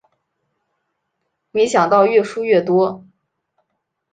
[1.51, 3.05] 没想到越输越多